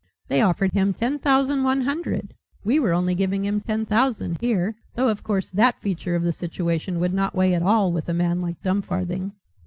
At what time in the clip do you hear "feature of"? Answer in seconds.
5.79-6.23